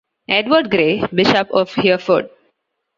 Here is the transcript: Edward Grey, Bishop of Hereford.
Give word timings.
Edward 0.29 0.71
Grey, 0.71 1.03
Bishop 1.13 1.51
of 1.51 1.71
Hereford. 1.75 2.31